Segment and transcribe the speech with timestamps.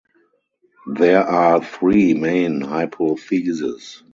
[0.91, 4.01] There are three main hypotheses.